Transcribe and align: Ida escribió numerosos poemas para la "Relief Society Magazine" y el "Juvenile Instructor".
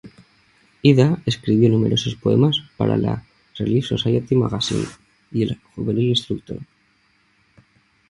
Ida 0.81 1.21
escribió 1.27 1.69
numerosos 1.69 2.15
poemas 2.15 2.57
para 2.75 2.97
la 2.97 3.23
"Relief 3.59 3.85
Society 3.85 4.33
Magazine" 4.35 4.87
y 5.31 5.43
el 5.43 5.59
"Juvenile 5.75 6.09
Instructor". 6.09 6.57